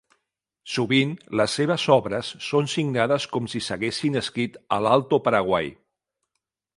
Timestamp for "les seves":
1.41-1.83